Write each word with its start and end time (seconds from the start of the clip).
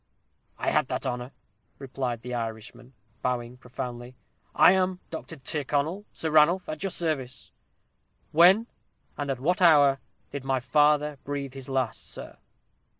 "I 0.57 0.71
had 0.71 0.87
that 0.87 1.05
honor," 1.05 1.31
replied 1.77 2.23
the 2.23 2.33
Irishman, 2.33 2.93
bowing 3.21 3.57
profoundly 3.57 4.15
"I 4.55 4.71
am 4.71 4.99
Dr. 5.11 5.35
Tyrconnel, 5.35 6.05
Sir 6.11 6.31
Ranulph, 6.31 6.67
at 6.67 6.81
your 6.81 6.89
service." 6.89 7.51
"When, 8.31 8.65
and 9.15 9.29
at 9.29 9.39
what 9.39 9.61
hour, 9.61 9.99
did 10.31 10.43
my 10.43 10.59
father 10.59 11.19
breathe 11.23 11.53
his 11.53 11.69
last, 11.69 12.07
sir?" 12.09 12.39